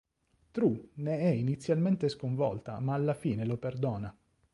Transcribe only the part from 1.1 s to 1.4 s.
è